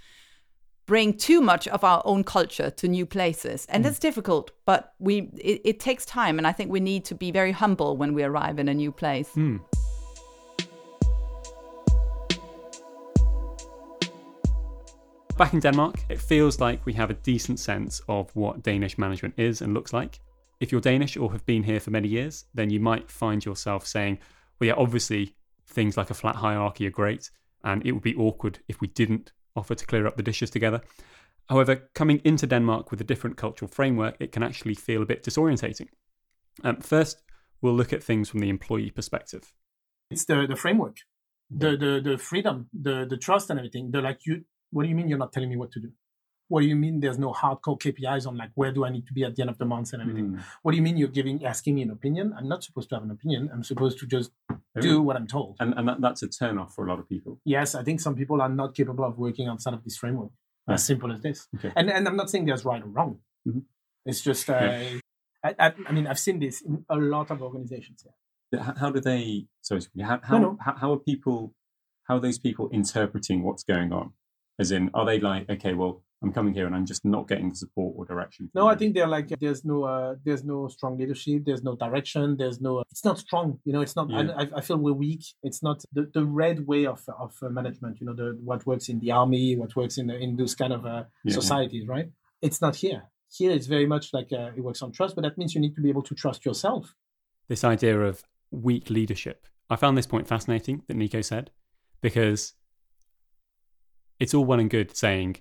[0.85, 3.65] bring too much of our own culture to new places.
[3.69, 3.87] And mm.
[3.87, 6.37] that's difficult, but we, it, it, takes time.
[6.37, 8.91] And I think we need to be very humble when we arrive in a new
[8.91, 9.29] place.
[9.35, 9.61] Mm.
[15.41, 19.33] Back in Denmark, it feels like we have a decent sense of what Danish management
[19.39, 20.19] is and looks like.
[20.59, 23.87] If you're Danish or have been here for many years, then you might find yourself
[23.87, 24.19] saying,
[24.59, 27.31] well, yeah, obviously things like a flat hierarchy are great,
[27.63, 30.79] and it would be awkward if we didn't offer to clear up the dishes together.
[31.49, 35.23] However, coming into Denmark with a different cultural framework, it can actually feel a bit
[35.23, 35.87] disorientating.
[36.63, 37.23] Um, first,
[37.63, 39.51] we'll look at things from the employee perspective.
[40.11, 40.97] It's the, the framework,
[41.49, 43.89] the, the, the freedom, the, the trust and everything.
[43.89, 45.91] The like you what do you mean you're not telling me what to do?
[46.47, 49.13] What do you mean there's no hardcore KPIs on like where do I need to
[49.13, 50.31] be at the end of the month and everything?
[50.31, 50.43] Mm.
[50.63, 52.33] What do you mean you're giving asking me an opinion?
[52.37, 53.49] I'm not supposed to have an opinion.
[53.53, 54.31] I'm supposed to just
[54.81, 55.55] do what I'm told.
[55.61, 57.39] And, and that, that's a turn off for a lot of people.
[57.45, 60.31] Yes, I think some people are not capable of working outside of this framework.
[60.67, 61.47] As simple as this.
[61.55, 61.71] Okay.
[61.75, 63.19] And and I'm not saying there's right or wrong.
[63.47, 63.59] Mm-hmm.
[64.05, 64.99] It's just uh, yeah.
[65.43, 68.05] I, I, I mean, I've seen this in a lot of organizations.
[68.51, 68.63] Yeah.
[68.63, 69.47] How, how do they?
[69.61, 70.57] Sorry, how how, no, no.
[70.61, 71.53] how how are people?
[72.03, 74.13] How are those people interpreting what's going on?
[74.61, 77.49] As in, are they like, okay, well, I'm coming here and I'm just not getting
[77.49, 78.51] the support or direction.
[78.53, 82.37] No, I think they're like there's no uh, there's no strong leadership, there's no direction,
[82.37, 83.59] there's no it's not strong.
[83.65, 84.09] You know, it's not.
[84.09, 84.31] Yeah.
[84.37, 85.23] I, I, feel we're weak.
[85.41, 87.99] It's not the, the red way of of uh, management.
[87.99, 90.73] You know, the what works in the army, what works in the, in those kind
[90.73, 92.09] of uh, yeah, societies, right?
[92.41, 93.03] It's not here.
[93.33, 95.75] Here, it's very much like uh, it works on trust, but that means you need
[95.75, 96.93] to be able to trust yourself.
[97.47, 99.47] This idea of weak leadership.
[99.71, 101.49] I found this point fascinating that Nico said
[102.01, 102.53] because
[104.21, 105.37] it's all well and good saying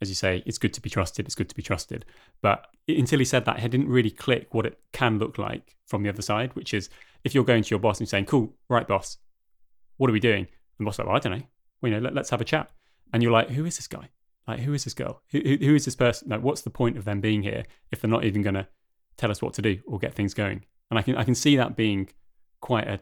[0.00, 2.06] as you say, it's good to be trusted, it's good to be trusted.
[2.40, 6.02] But until he said that, it didn't really click what it can look like from
[6.02, 6.88] the other side, which is
[7.22, 9.18] if you're going to your boss and saying, cool, right, boss,
[9.98, 10.46] what are we doing?
[10.78, 11.44] And boss like, well, I don't know.
[11.82, 12.70] Well, you know, let, us have a chat.
[13.12, 14.08] And you're like, who is this guy?
[14.48, 15.20] Like, who is this girl?
[15.32, 16.30] Who, who, who is this person?
[16.30, 18.66] Like, what's the point of them being here if they're not even going to
[19.18, 20.64] tell us what to do or get things going?
[20.90, 22.08] And I can, I can see that being
[22.60, 23.00] quite a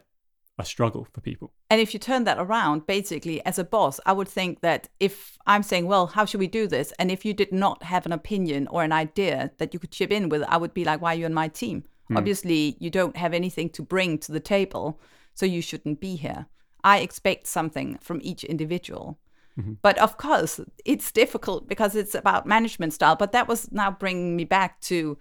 [0.59, 1.53] a struggle for people.
[1.69, 5.37] And if you turn that around, basically, as a boss, I would think that if
[5.47, 6.91] I'm saying, well, how should we do this?
[6.99, 10.11] And if you did not have an opinion or an idea that you could chip
[10.11, 11.85] in with, I would be like, why are you on my team?
[12.11, 12.17] Mm.
[12.17, 14.99] Obviously, you don't have anything to bring to the table,
[15.33, 16.45] so you shouldn't be here.
[16.83, 19.17] I expect something from each individual.
[19.57, 19.73] Mm-hmm.
[19.81, 23.15] But of course, it's difficult because it's about management style.
[23.15, 25.17] But that was now bringing me back to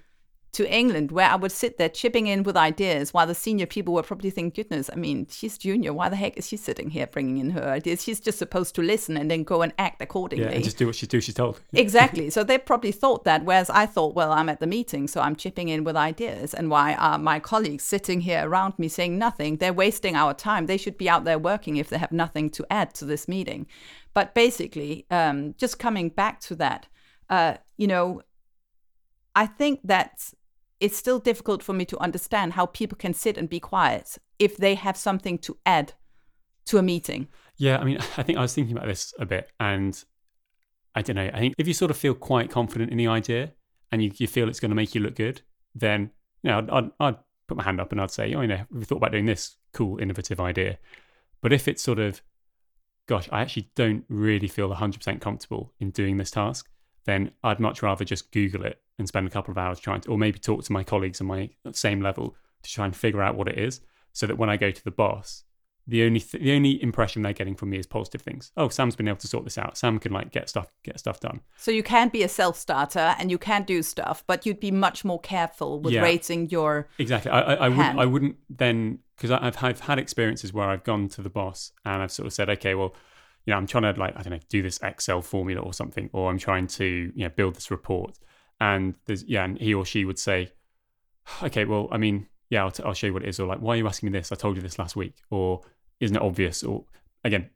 [0.52, 3.94] to England, where I would sit there chipping in with ideas while the senior people
[3.94, 5.92] were probably thinking, goodness, I mean, she's junior.
[5.92, 8.02] Why the heck is she sitting here bringing in her ideas?
[8.02, 10.46] She's just supposed to listen and then go and act accordingly.
[10.46, 11.20] Yeah, and just do what she do.
[11.20, 11.61] She's told.
[11.72, 12.30] exactly.
[12.30, 15.37] So they probably thought that, whereas I thought, well, I'm at the meeting, so I'm
[15.37, 16.54] chipping in with ideas.
[16.54, 19.58] And why are my colleagues sitting here around me saying nothing?
[19.58, 20.66] They're wasting our time.
[20.66, 23.66] They should be out there working if they have nothing to add to this meeting.
[24.14, 26.87] But basically, um, just coming back to that,
[27.28, 28.22] uh, you know,
[29.34, 30.32] I think that
[30.80, 34.56] it's still difficult for me to understand how people can sit and be quiet if
[34.56, 35.92] they have something to add
[36.66, 37.28] to a meeting.
[37.56, 40.02] Yeah, I mean, I think I was thinking about this a bit, and
[40.94, 41.30] I don't know.
[41.32, 43.52] I think if you sort of feel quite confident in the idea
[43.90, 45.42] and you, you feel it's going to make you look good,
[45.74, 46.10] then
[46.42, 48.64] you know, I'd, I'd, I'd put my hand up and I'd say, oh, you know,
[48.70, 50.78] we thought about doing this cool, innovative idea.
[51.40, 52.20] But if it's sort of,
[53.06, 56.68] gosh, I actually don't really feel 100% comfortable in doing this task,
[57.08, 60.10] then I'd much rather just Google it and spend a couple of hours trying to,
[60.10, 63.36] or maybe talk to my colleagues on my same level to try and figure out
[63.36, 63.80] what it is,
[64.12, 65.44] so that when I go to the boss,
[65.86, 68.52] the only th- the only impression they're getting from me is positive things.
[68.58, 69.78] Oh, Sam's been able to sort this out.
[69.78, 71.40] Sam can like get stuff get stuff done.
[71.56, 74.70] So you can be a self starter and you can do stuff, but you'd be
[74.70, 76.02] much more careful with yeah.
[76.02, 77.30] rating your exactly.
[77.30, 81.08] I, I, I wouldn't I wouldn't then because I've I've had experiences where I've gone
[81.10, 82.94] to the boss and I've sort of said, okay, well,
[83.48, 86.11] you know, I'm trying to like I don't know do this Excel formula or something,
[86.12, 88.18] or I'm trying to you know build this report,
[88.61, 90.52] and there's yeah, and he or she would say,
[91.42, 93.61] okay, well, I mean, yeah, I'll, t- I'll show you what it is, or like,
[93.61, 94.30] why are you asking me this?
[94.30, 95.62] I told you this last week, or
[95.98, 96.62] isn't it obvious?
[96.62, 96.84] Or
[97.24, 97.48] again,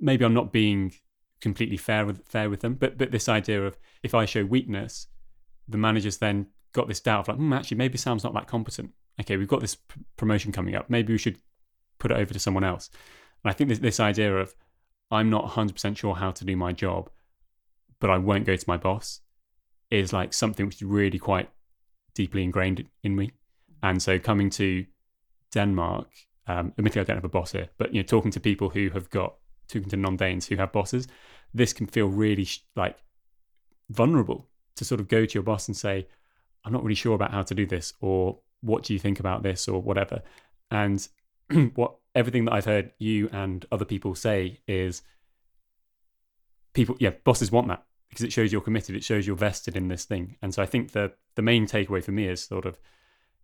[0.00, 0.92] maybe I'm not being
[1.40, 5.06] completely fair with fair with them, but but this idea of if I show weakness,
[5.68, 8.90] the managers then got this doubt of like, hmm, actually, maybe Sam's not that competent.
[9.20, 10.90] Okay, we've got this p- promotion coming up.
[10.90, 11.38] Maybe we should
[12.00, 12.90] put it over to someone else.
[13.44, 14.52] And I think this, this idea of
[15.10, 17.10] I'm not 100% sure how to do my job,
[18.00, 19.20] but I won't go to my boss
[19.90, 21.48] is like something which is really quite
[22.14, 23.32] deeply ingrained in me.
[23.82, 24.84] And so coming to
[25.52, 26.08] Denmark,
[26.48, 28.90] um, admittedly I don't have a boss here, but you know, talking to people who
[28.90, 29.34] have got
[29.68, 31.08] talking to non-Danes who have bosses,
[31.52, 32.96] this can feel really sh- like
[33.90, 36.06] vulnerable to sort of go to your boss and say,
[36.64, 39.42] "I'm not really sure about how to do this," or "What do you think about
[39.42, 40.22] this?" or whatever.
[40.70, 41.06] And
[41.74, 45.02] what everything that I've heard you and other people say is,
[46.72, 48.96] people, yeah, bosses want that because it shows you're committed.
[48.96, 50.36] It shows you're vested in this thing.
[50.42, 52.78] And so I think the the main takeaway for me is sort of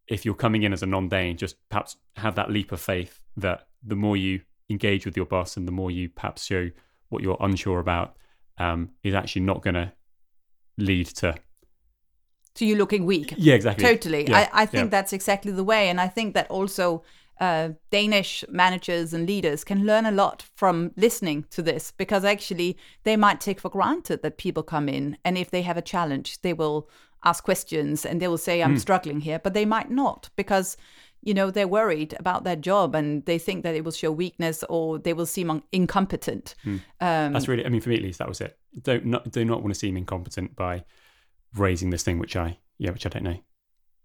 [0.08, 3.68] if you're coming in as a non-Dane, just perhaps have that leap of faith that
[3.82, 6.70] the more you engage with your boss and the more you perhaps show
[7.08, 8.16] what you're unsure about
[8.58, 9.92] um, is actually not going to
[10.78, 11.34] lead to
[12.54, 13.34] to you looking weak.
[13.36, 13.84] Yeah, exactly.
[13.84, 14.28] Totally.
[14.28, 14.90] Yeah, I, I think yeah.
[14.90, 15.88] that's exactly the way.
[15.88, 17.02] And I think that also
[17.42, 22.78] uh, Danish managers and leaders can learn a lot from listening to this because actually
[23.02, 26.40] they might take for granted that people come in and if they have a challenge,
[26.42, 26.88] they will
[27.24, 28.80] ask questions and they will say, I'm mm.
[28.80, 30.76] struggling here, but they might not because
[31.20, 34.62] you know they're worried about their job and they think that it will show weakness
[34.68, 36.80] or they will seem incompetent mm.
[37.00, 39.44] um, that's really i mean for me at least that was it don't not do
[39.44, 40.82] not want to seem incompetent by
[41.54, 43.38] raising this thing which i yeah which i don't know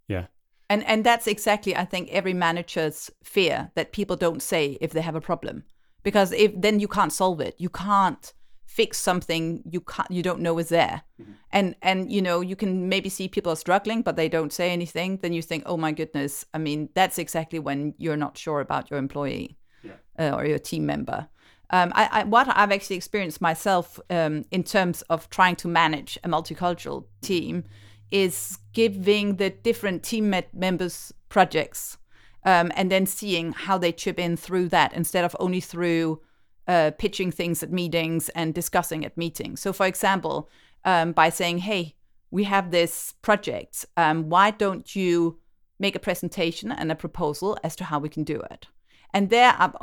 [0.08, 0.28] yeah
[0.70, 5.02] and and that's exactly I think every manager's fear that people don't say if they
[5.02, 5.64] have a problem.
[6.04, 7.56] Because if then you can't solve it.
[7.58, 8.34] You can't
[8.78, 11.32] fix something you can't you don't know is there mm-hmm.
[11.52, 14.72] and and you know you can maybe see people are struggling but they don't say
[14.72, 18.60] anything then you think oh my goodness i mean that's exactly when you're not sure
[18.60, 19.94] about your employee yeah.
[20.20, 21.28] uh, or your team member
[21.70, 26.18] um, I, I, what I've actually experienced myself um, in terms of trying to manage
[26.24, 27.66] a multicultural team
[28.12, 31.98] is giving the different team members projects
[32.44, 36.22] um, and then seeing how they chip in through that instead of only through
[36.68, 39.62] uh, pitching things at meetings and discussing at meetings.
[39.62, 40.50] So, for example,
[40.86, 41.96] um, by saying, hey,
[42.32, 45.40] we have this project, um, why don't you
[45.80, 48.68] make a presentation and a proposal as to how we can do it?
[49.14, 49.76] And there I've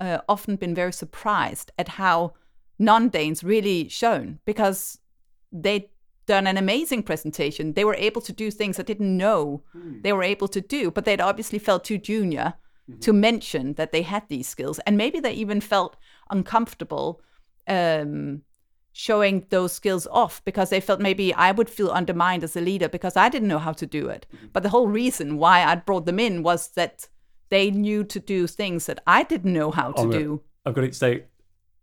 [0.00, 2.34] uh, often been very surprised at how
[2.78, 4.98] non Danes really shown because
[5.52, 5.90] they
[6.26, 7.72] done an amazing presentation.
[7.72, 10.02] They were able to do things I didn't know mm.
[10.02, 12.54] they were able to do, but they'd obviously felt too junior
[12.90, 13.00] mm-hmm.
[13.00, 14.78] to mention that they had these skills.
[14.80, 15.96] And maybe they even felt
[16.30, 17.20] uncomfortable
[17.68, 18.42] um,
[18.92, 22.88] showing those skills off because they felt maybe I would feel undermined as a leader
[22.88, 24.26] because I didn't know how to do it.
[24.34, 24.46] Mm-hmm.
[24.52, 27.08] But the whole reason why I'd brought them in was that
[27.48, 30.42] they knew to do things that I didn't know how to do.
[30.64, 31.24] I've got to say,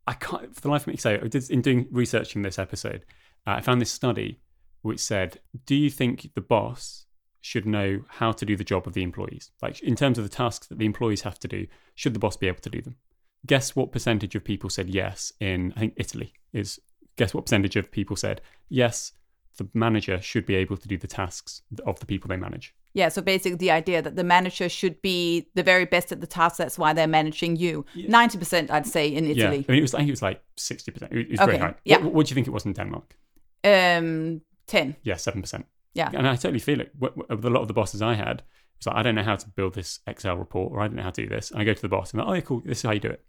[0.06, 3.06] I can't, for the life of me, say, in doing researching this episode,
[3.46, 4.40] uh, I found this study
[4.82, 7.06] which said, Do you think the boss
[7.42, 9.52] should know how to do the job of the employees?
[9.62, 12.38] Like, in terms of the tasks that the employees have to do, should the boss
[12.38, 12.98] be able to do them?
[13.46, 16.80] Guess what percentage of people said yes in, I think, Italy is,
[17.18, 19.12] guess what percentage of people said yes,
[19.58, 22.74] the manager should be able to do the tasks of the people they manage?
[22.94, 26.28] Yeah, so basically the idea that the manager should be the very best at the
[26.28, 26.58] task.
[26.58, 27.86] That's why they're managing you.
[27.96, 28.40] Ninety yeah.
[28.40, 29.58] percent, I'd say, in Italy.
[29.58, 29.96] Yeah, I mean, it was.
[29.96, 31.12] I think it was like sixty percent.
[31.12, 31.52] It was okay.
[31.54, 31.76] very high.
[31.86, 31.98] Yeah.
[31.98, 33.16] What, what, do you think it was in Denmark?
[33.64, 34.96] Um, 10.
[35.04, 35.64] Yeah, 7%.
[35.94, 36.10] Yeah.
[36.14, 36.92] And I totally feel it.
[36.98, 38.44] With a lot of the bosses I had,
[38.78, 41.04] it's like, I don't know how to build this Excel report or I don't know
[41.04, 41.52] how to do this.
[41.52, 42.62] And I go to the boss and I'm like, oh, yeah, cool.
[42.66, 43.24] This is how you do it.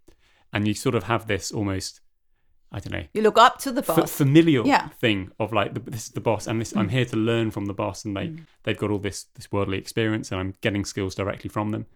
[0.53, 2.01] And you sort of have this almost,
[2.73, 3.07] I don't know.
[3.13, 3.99] You look up to the boss.
[3.99, 4.89] F- familial yeah.
[4.89, 6.81] thing of like, this is the boss and this, mm.
[6.81, 8.41] I'm here to learn from the boss and they, mm.
[8.63, 11.87] they've got all this, this worldly experience and I'm getting skills directly from them.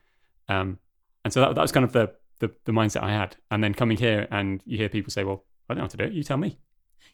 [0.48, 0.78] Um,
[1.24, 3.36] and so that, that was kind of the, the, the mindset I had.
[3.50, 5.96] And then coming here and you hear people say, well, I don't know how to
[5.96, 6.12] do it.
[6.12, 6.58] You tell me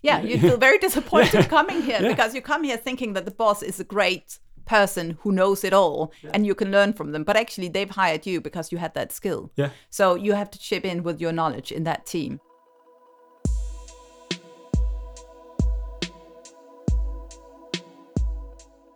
[0.03, 2.09] yeah, you feel very disappointed coming here yeah.
[2.09, 5.73] because you come here thinking that the boss is a great person who knows it
[5.73, 6.31] all yeah.
[6.33, 7.25] and you can learn from them.
[7.25, 9.51] But actually, they've hired you because you had that skill.
[9.57, 9.71] Yeah.
[9.91, 12.41] So you have to chip in with your knowledge in that team.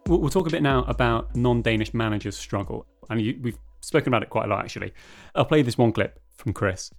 [0.07, 4.31] We'll, talk a bit now about non-Danish managers' struggle, and you, we've spoken about it
[4.31, 4.95] quite a lot actually.
[5.35, 6.91] I'll play this one clip from Chris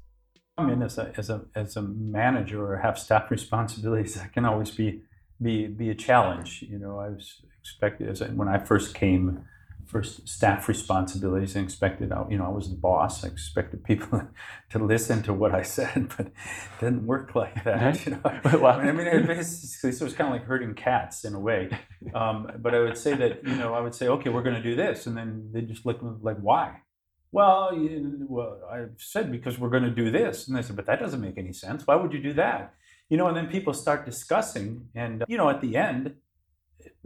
[0.60, 4.46] come in as a as a as a manager or have staff responsibilities, that can
[4.46, 5.02] always be
[5.42, 6.64] be be a challenge.
[6.68, 9.46] You know, I was expected as I, when I first came,
[9.86, 13.24] first staff responsibilities, and expected you know I was the boss.
[13.24, 14.22] I expected people
[14.72, 16.34] to listen to what I said, but it
[16.80, 18.06] didn't work like that.
[18.06, 21.40] You know, I mean, it basically so it's kind of like herding cats in a
[21.40, 21.70] way.
[22.14, 24.70] Um, but I would say that you know I would say okay, we're going to
[24.70, 26.82] do this, and then they just look like why
[27.32, 30.86] well, you, well, I said because we're going to do this, and they said, but
[30.88, 31.86] that doesn't make any sense.
[31.86, 32.74] Why would you do that?
[33.10, 36.16] You know, and then people start discussing, and you know, at the end,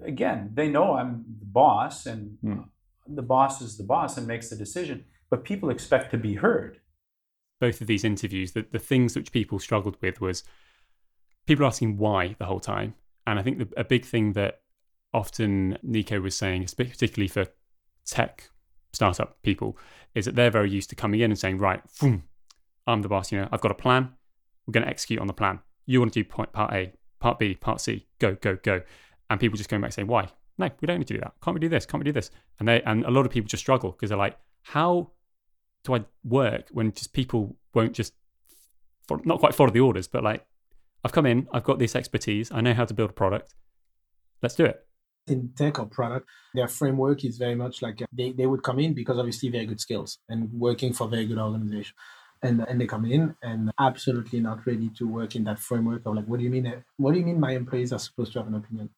[0.04, 2.66] again, they know I'm the boss, and mm.
[3.08, 5.06] the boss is the boss and makes the decision.
[5.30, 6.80] But people expect to be heard.
[7.60, 10.44] Both of these interviews, the, the things which people struggled with was
[11.48, 12.96] people asking why the whole time,
[13.28, 14.62] and I think the, a big thing that
[15.14, 17.46] often Nico was saying, particularly for
[18.06, 18.50] tech
[18.94, 19.78] startup people
[20.16, 22.24] is that they're very used to coming in and saying, right, boom,
[22.88, 23.32] I'm the boss.
[23.32, 24.14] You know, I've got a plan.
[24.66, 25.60] We're going to execute on the plan.
[25.86, 28.08] You want to do part A, part B, part C.
[28.20, 28.82] Go, go, go.
[29.30, 30.30] And people just going back saying, why?
[30.58, 31.34] No, we don't need to do that.
[31.44, 31.86] Can't we do this?
[31.86, 32.30] Can't we do this?
[32.60, 35.12] And they and a lot of people just struggle because they're like, how
[35.84, 38.14] do I work when just people won't just
[39.26, 40.46] not quite follow the orders, but like,
[41.04, 43.56] I've come in, I've got this expertise, I know how to build a product.
[44.42, 44.86] Let's do it
[45.28, 48.80] in tech or product, their framework is very much like uh, they, they would come
[48.80, 51.96] in because obviously very good skills and working for very good organization.
[52.42, 56.16] And, and they come in and absolutely not ready to work in that framework of
[56.16, 56.84] like, what do you mean?
[56.98, 58.90] What do you mean my employees are supposed to have an opinion?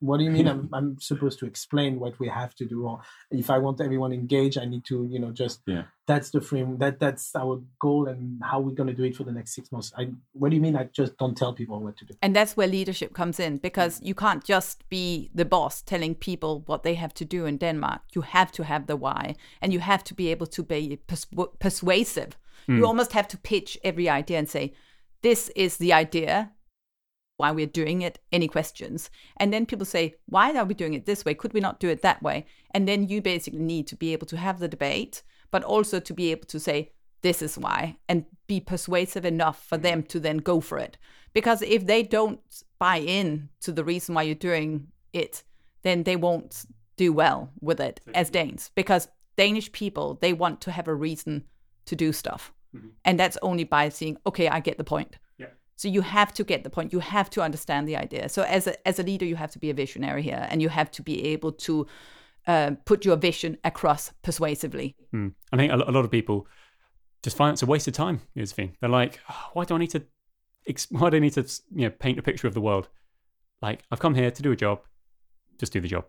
[0.00, 0.46] What do you mean?
[0.46, 4.12] I'm, I'm supposed to explain what we have to do or if i want everyone
[4.12, 5.82] engaged i need to you know just yeah.
[6.06, 9.24] that's the frame that that's our goal and how we're going to do it for
[9.24, 9.92] the next six months.
[9.96, 10.76] I what do you mean?
[10.76, 12.14] I just don't tell people what to do.
[12.22, 16.62] And that's where leadership comes in because you can't just be the boss telling people
[16.66, 18.02] what they have to do in denmark.
[18.14, 20.98] You have to have the why and you have to be able to be
[21.58, 22.36] persuasive.
[22.68, 22.76] Mm.
[22.76, 22.86] you hmm.
[22.86, 24.72] almost have to pitch every idea and say
[25.22, 26.50] this is the idea
[27.36, 29.10] why we're doing it, any questions.
[29.36, 31.34] And then people say, why are we doing it this way?
[31.34, 32.46] Could we not do it that way?
[32.72, 36.14] And then you basically need to be able to have the debate, but also to
[36.14, 40.38] be able to say, this is why, and be persuasive enough for them to then
[40.38, 40.96] go for it.
[41.32, 42.40] Because if they don't
[42.78, 45.42] buy in to the reason why you're doing it,
[45.82, 46.64] then they won't
[46.96, 48.70] do well with it as Danes.
[48.74, 51.44] Because Danish people, they want to have a reason
[51.86, 52.52] to do stuff.
[52.74, 52.88] Mm-hmm.
[53.04, 55.18] And that's only by seeing, okay, I get the point.
[55.76, 55.82] Yeah.
[55.82, 56.92] So you have to get the point.
[56.92, 58.28] You have to understand the idea.
[58.28, 60.68] So as a, as a leader, you have to be a visionary here and you
[60.68, 61.86] have to be able to
[62.46, 64.96] uh, put your vision across persuasively.
[65.14, 65.34] Mm.
[65.52, 66.46] I think a lot of people
[67.22, 68.76] just find it's a waste of time, Josephine.
[68.80, 70.04] They're like, oh, why do I need to,
[70.90, 71.42] why do I need to,
[71.74, 72.88] you know, paint a picture of the world?
[73.60, 74.80] Like, I've come here to do a job,
[75.58, 76.04] just do the job.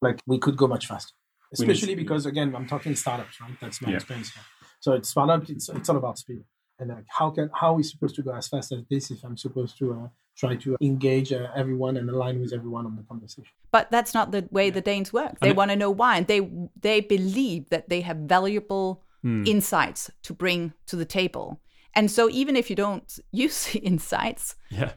[0.00, 1.12] Like, we could go much faster,
[1.52, 3.52] especially because, again, I'm talking startups, right?
[3.60, 3.96] That's my yeah.
[3.96, 4.44] experience here.
[4.80, 6.44] So it's startup, it's, it's all about speed.
[6.78, 9.22] And like, how can, how are we supposed to go as fast as this if
[9.24, 13.02] I'm supposed to uh, try to engage uh, everyone and align with everyone on the
[13.02, 13.52] conversation.
[13.70, 14.72] But that's not the way yeah.
[14.72, 15.38] the Danes work.
[15.40, 16.48] They want to know why, and they
[16.80, 19.46] they believe that they have valuable mm.
[19.46, 21.60] insights to bring to the table.
[21.94, 24.92] And so, even if you don't use insights, yeah,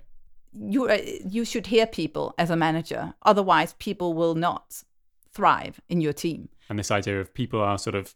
[0.54, 0.98] you uh,
[1.30, 3.14] you should hear people as a manager.
[3.24, 4.84] Otherwise, people will not
[5.32, 6.50] thrive in your team.
[6.70, 8.16] And this idea of people are sort of,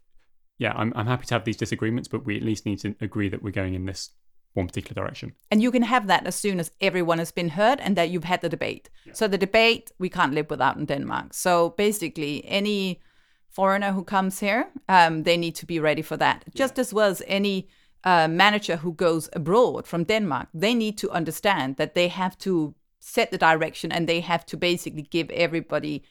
[0.61, 3.29] yeah, I'm I'm happy to have these disagreements, but we at least need to agree
[3.29, 4.11] that we're going in this
[4.53, 5.33] one particular direction.
[5.49, 8.25] And you can have that as soon as everyone has been heard and that you've
[8.25, 8.89] had the debate.
[9.05, 9.13] Yeah.
[9.13, 11.33] So the debate we can't live without in Denmark.
[11.33, 13.01] So basically, any
[13.49, 16.43] foreigner who comes here, um, they need to be ready for that.
[16.45, 16.59] Yeah.
[16.63, 17.67] Just as well as any
[18.03, 22.75] uh, manager who goes abroad from Denmark, they need to understand that they have to
[22.99, 26.03] set the direction and they have to basically give everybody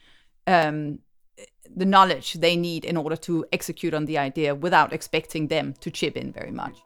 [0.45, 0.99] um,
[1.75, 5.89] the knowledge they need in order to execute on the idea without expecting them to
[5.89, 6.77] chip in very much.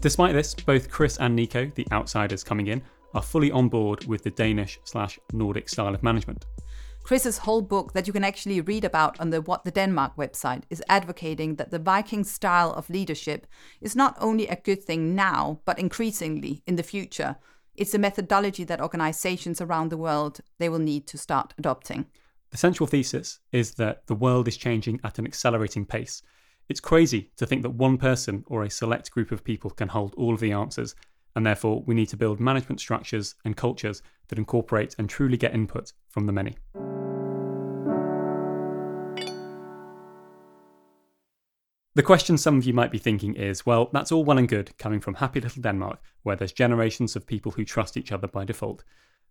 [0.00, 2.82] Despite this, both Chris and Nico, the outsiders coming in,
[3.14, 6.44] are fully on board with the Danish slash Nordic style of management.
[7.04, 10.62] Chris's whole book that you can actually read about on the What the Denmark website
[10.70, 13.46] is advocating that the Viking style of leadership
[13.82, 17.36] is not only a good thing now, but increasingly in the future.
[17.76, 22.06] It's a methodology that organizations around the world they will need to start adopting.
[22.50, 26.22] The central thesis is that the world is changing at an accelerating pace,
[26.68, 30.14] it's crazy to think that one person or a select group of people can hold
[30.14, 30.94] all of the answers,
[31.34, 35.54] and therefore we need to build management structures and cultures that incorporate and truly get
[35.54, 36.56] input from the many.
[41.96, 44.76] The question some of you might be thinking is well, that's all well and good
[44.78, 48.44] coming from happy little Denmark, where there's generations of people who trust each other by
[48.44, 48.82] default.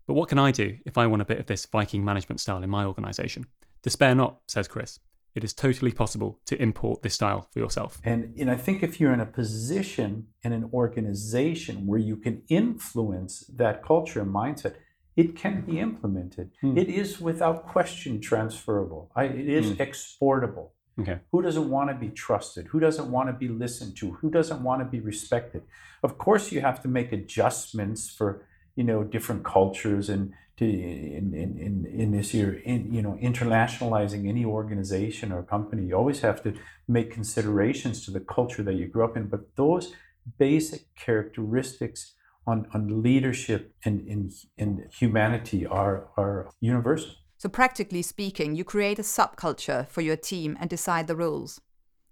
[0.07, 2.63] But what can I do if I want a bit of this Viking management style
[2.63, 3.47] in my organisation?
[3.81, 4.99] Despair not, says Chris.
[5.35, 7.99] It is totally possible to import this style for yourself.
[8.03, 12.43] And, and I think if you're in a position in an organization where you can
[12.49, 14.75] influence that culture and mindset,
[15.15, 16.51] it can be implemented.
[16.61, 16.77] Hmm.
[16.77, 19.11] It is without question transferable.
[19.15, 19.81] I, it is hmm.
[19.81, 20.71] exportable.
[20.99, 21.19] Okay.
[21.31, 22.67] Who doesn't want to be trusted?
[22.67, 24.11] Who doesn't want to be listened to?
[24.13, 25.63] Who doesn't want to be respected?
[26.03, 31.33] Of course, you have to make adjustments for you know different cultures and to in
[31.33, 36.21] in in, in this year in you know internationalizing any organization or company you always
[36.21, 36.53] have to
[36.87, 39.27] make considerations to the culture that you grew up in.
[39.27, 39.93] But those
[40.37, 42.13] basic characteristics
[42.45, 47.11] on, on leadership and in, in humanity are are universal.
[47.37, 51.61] So practically speaking you create a subculture for your team and decide the rules.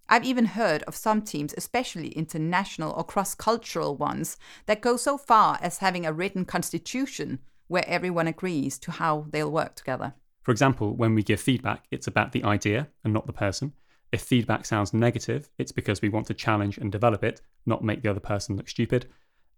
[0.10, 4.36] I've even heard of some teams, especially international or cross cultural ones,
[4.66, 7.40] that go so far as having a written constitution
[7.72, 10.14] where everyone agrees to how they'll work together.
[10.44, 13.72] For example, when we give feedback, it's about the idea and not the person.
[14.12, 18.02] If feedback sounds negative, it's because we want to challenge and develop it, not make
[18.02, 19.06] the other person look stupid.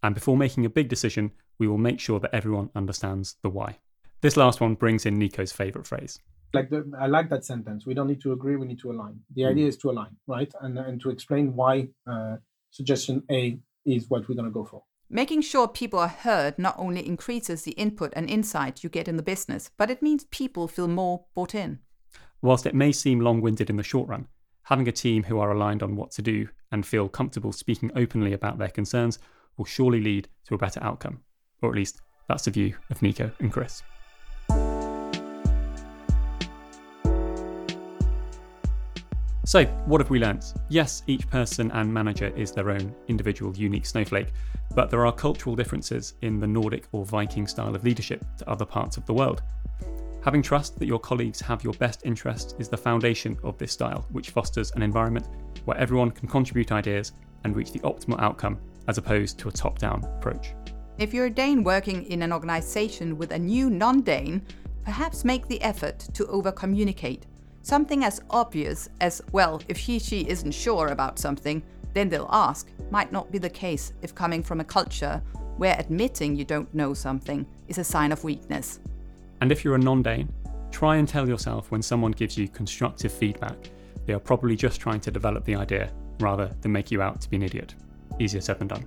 [0.04, 3.80] And before making a big decision, we will make sure that everyone understands the why.
[4.22, 6.20] This last one brings in Nico's favorite phrase.
[6.54, 7.88] Like the, I like that sentence.
[7.88, 8.58] We don't need to agree.
[8.58, 9.22] We need to align.
[9.34, 9.50] The mm.
[9.50, 10.54] idea is to align, right?
[10.62, 12.36] And and to explain why uh,
[12.70, 13.58] suggestion A
[13.88, 14.84] is what we're going to go for.
[15.16, 19.16] Making sure people are heard not only increases the input and insight you get in
[19.16, 21.78] the business, but it means people feel more bought in.
[22.42, 24.28] Whilst it may seem long winded in the short run,
[24.64, 28.34] having a team who are aligned on what to do and feel comfortable speaking openly
[28.34, 29.20] about their concerns
[29.56, 31.20] will surely lead to a better outcome.
[31.62, 33.84] Or at least that's the view of Nico and Chris.
[39.46, 40.54] So, what have we learnt?
[40.70, 44.30] Yes, each person and manager is their own individual unique snowflake,
[44.76, 48.66] but there are cultural differences in the Nordic or Viking style of leadership to other
[48.66, 49.42] parts of the world.
[50.24, 54.06] Having trust that your colleagues have your best interests is the foundation of this style,
[54.12, 55.28] which fosters an environment
[55.66, 57.12] where everyone can contribute ideas
[57.44, 58.58] and reach the optimal outcome
[58.88, 60.54] as opposed to a top down approach.
[60.98, 64.42] If you're a Dane working in an organization with a new non Dane,
[64.86, 67.26] perhaps make the effort to over communicate.
[67.62, 71.64] Something as obvious as, well, if he she isn't sure about something,
[71.94, 75.22] then they'll ask, might not be the case if coming from a culture
[75.58, 78.80] where admitting you don't know something is a sign of weakness.
[79.42, 80.32] And if you're a non Dane,
[80.72, 83.70] try and tell yourself when someone gives you constructive feedback,
[84.06, 87.30] they are probably just trying to develop the idea rather than make you out to
[87.30, 87.76] be an idiot.
[88.20, 88.86] Easier said than done.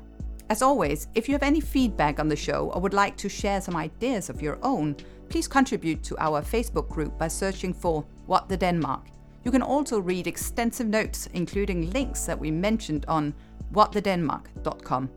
[0.49, 3.61] As always, if you have any feedback on the show or would like to share
[3.61, 4.97] some ideas of your own,
[5.29, 9.07] please contribute to our Facebook group by searching for What the Denmark.
[9.47, 13.33] You can also read extensive notes, including links that we mentioned on
[13.73, 15.09] whatthedenmark.com.